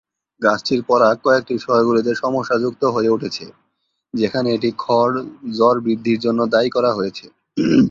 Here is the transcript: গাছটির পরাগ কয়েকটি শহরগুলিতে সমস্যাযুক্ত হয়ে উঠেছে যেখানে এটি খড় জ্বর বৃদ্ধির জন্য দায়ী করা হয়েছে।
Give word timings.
গাছটির 0.41 0.81
পরাগ 0.87 1.15
কয়েকটি 1.23 1.55
শহরগুলিতে 1.57 2.11
সমস্যাযুক্ত 2.15 2.83
হয়ে 2.85 3.13
উঠেছে 3.15 3.45
যেখানে 4.13 4.47
এটি 4.53 4.69
খড় 4.77 5.15
জ্বর 5.57 5.75
বৃদ্ধির 5.85 6.19
জন্য 6.19 6.39
দায়ী 6.53 6.69
করা 6.69 6.91
হয়েছে। 6.93 7.25